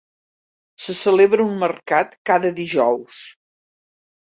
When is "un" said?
1.51-1.53